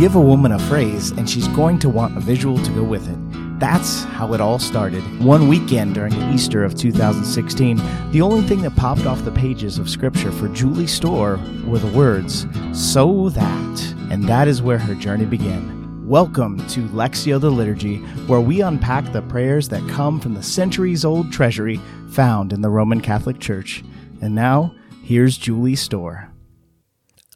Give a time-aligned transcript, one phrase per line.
[0.00, 3.06] give a woman a phrase, and she's going to want a visual to go with
[3.06, 3.60] it.
[3.60, 5.02] That's how it all started.
[5.22, 7.76] One weekend during Easter of 2016,
[8.10, 11.94] the only thing that popped off the pages of Scripture for Julie Storr were the
[11.94, 13.94] words, So that.
[14.10, 16.08] And that is where her journey began.
[16.08, 21.04] Welcome to Lectio the Liturgy, where we unpack the prayers that come from the centuries
[21.04, 21.78] old treasury
[22.08, 23.84] found in the Roman Catholic Church.
[24.22, 26.29] And now, here's Julie Storr.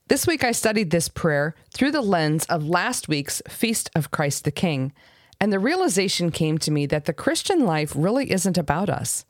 [0.09, 4.45] This week I studied this prayer through the lens of last week's Feast of Christ
[4.45, 4.93] the King
[5.41, 9.25] and the realization came to me that the Christian life really isn't about us.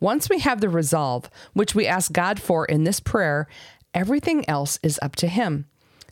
[0.00, 3.46] Once we have the resolve, which we ask God for in this prayer,
[3.92, 5.66] everything else is up to Him.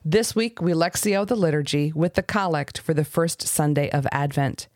[0.05, 4.69] This week, we lectio the liturgy with the collect for the first Sunday of Advent.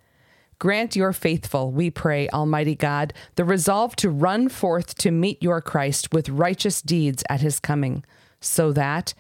[0.58, 5.60] Grant your faithful, we pray, Almighty God, the resolve to run forth to meet your
[5.60, 8.02] Christ with righteous deeds at his coming,
[8.46, 9.14] so that,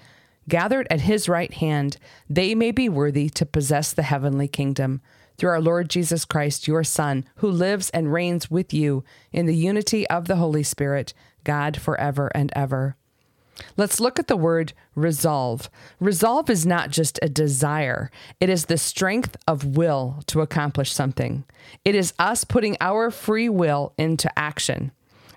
[0.48, 1.96] gathered at his right hand,
[2.28, 5.00] they may be worthy to possess the heavenly kingdom
[5.36, 9.54] through our Lord Jesus Christ, your Son, who lives and reigns with you in the
[9.54, 11.12] unity of the Holy Spirit,
[11.44, 12.96] God forever and ever.
[13.76, 15.70] Let's look at the word resolve.
[15.98, 21.44] Resolve is not just a desire, it is the strength of will to accomplish something.
[21.84, 24.92] It is us putting our free will into action.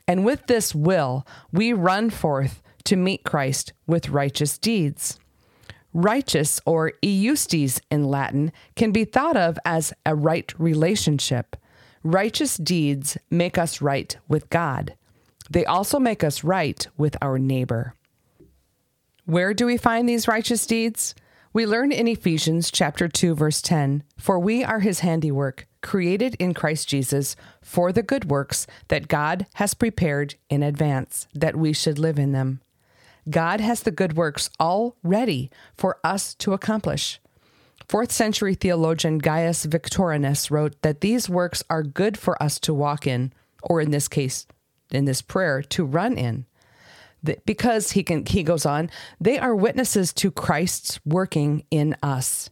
[0.07, 5.19] And with this will, we run forth to meet Christ with righteous deeds.
[5.93, 11.55] Righteous, or iustus in Latin, can be thought of as a right relationship.
[12.01, 14.95] Righteous deeds make us right with God.
[15.51, 17.93] They also make us right with our neighbor.
[19.25, 21.13] Where do we find these righteous deeds?
[21.53, 26.55] We learn in Ephesians chapter 2 verse 10, "For we are his handiwork, created in
[26.55, 31.99] Christ Jesus for the good works that God has prepared in advance that we should
[31.99, 32.61] live in them."
[33.29, 37.19] God has the good works all ready for us to accomplish.
[37.87, 43.07] Fourth century theologian Gaius Victorinus wrote that these works are good for us to walk
[43.07, 43.33] in,
[43.63, 44.45] or in this case,
[44.91, 46.45] in this prayer, to run in.
[47.45, 48.89] Because he can he goes on,
[49.19, 52.49] they are witnesses to Christ's working in us.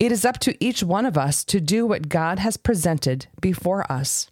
[0.00, 3.90] It is up to each one of us to do what God has presented before
[3.90, 4.28] us.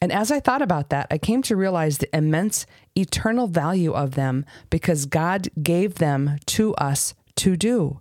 [0.00, 2.66] And as I thought about that, I came to realize the immense
[2.96, 8.00] eternal value of them because God gave them to us to do.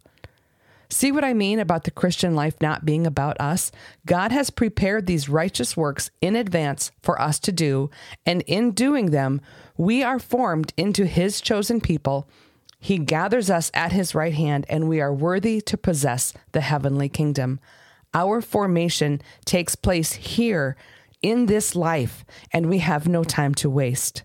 [0.91, 3.71] See what I mean about the Christian life not being about us?
[4.07, 7.91] God has prepared these righteous works in advance for us to do,
[8.25, 9.39] and in doing them,
[9.77, 12.27] we are formed into His chosen people.
[12.79, 17.07] He gathers us at His right hand, and we are worthy to possess the heavenly
[17.07, 17.59] kingdom.
[18.15, 20.75] Our formation takes place here
[21.21, 24.23] in this life, and we have no time to waste.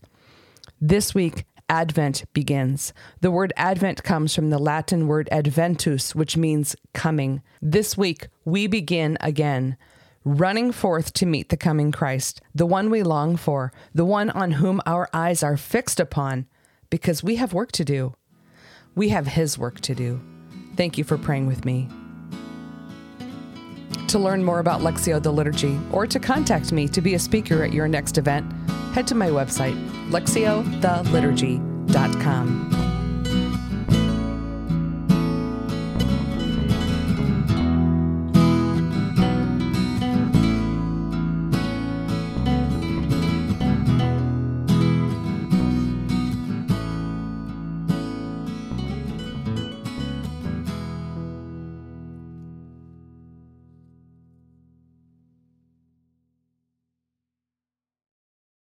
[0.80, 2.92] This week, Advent begins.
[3.20, 7.42] The word Advent comes from the Latin word adventus, which means coming.
[7.62, 9.76] This week, we begin again,
[10.24, 14.52] running forth to meet the coming Christ, the one we long for, the one on
[14.52, 16.46] whom our eyes are fixed upon,
[16.90, 18.14] because we have work to do.
[18.94, 20.20] We have His work to do.
[20.76, 21.88] Thank you for praying with me.
[24.14, 27.64] To learn more about Lectio the Liturgy or to contact me to be a speaker
[27.64, 28.48] at your next event,
[28.92, 29.74] head to my website,
[30.10, 32.73] lectiothe.liturgy.com.